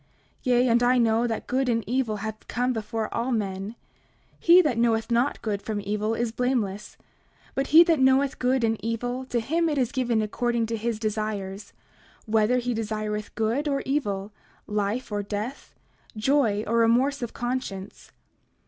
29:5 0.01 0.07
Yea, 0.45 0.67
and 0.67 0.81
I 0.81 0.97
know 0.97 1.27
that 1.27 1.45
good 1.45 1.69
and 1.69 1.83
evil 1.85 2.15
have 2.15 2.47
come 2.47 2.73
before 2.73 3.13
all 3.13 3.31
men; 3.31 3.75
he 4.39 4.59
that 4.63 4.79
knoweth 4.79 5.11
not 5.11 5.39
good 5.43 5.61
from 5.61 5.79
evil 5.79 6.15
is 6.15 6.31
blameless; 6.31 6.97
but 7.53 7.67
he 7.67 7.83
that 7.83 7.99
knoweth 7.99 8.39
good 8.39 8.63
and 8.63 8.83
evil, 8.83 9.25
to 9.25 9.39
him 9.39 9.69
it 9.69 9.77
is 9.77 9.91
given 9.91 10.23
according 10.23 10.65
to 10.65 10.75
his 10.75 10.97
desires, 10.97 11.71
whether 12.25 12.57
he 12.57 12.73
desireth 12.73 13.35
good 13.35 13.67
or 13.67 13.83
evil, 13.85 14.31
life 14.65 15.11
or 15.11 15.21
death, 15.21 15.75
joy 16.17 16.63
or 16.65 16.77
remorse 16.77 17.21
of 17.21 17.35
conscience. 17.35 18.11